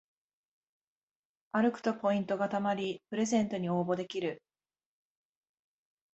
[1.51, 4.41] 歩くとポイントがたまりプレゼントに応募できる